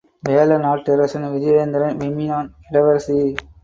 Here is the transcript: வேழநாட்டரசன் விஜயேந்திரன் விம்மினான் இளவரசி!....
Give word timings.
வேழநாட்டரசன் 0.23 1.29
விஜயேந்திரன் 1.35 1.97
விம்மினான் 2.01 2.53
இளவரசி!.... 2.69 3.19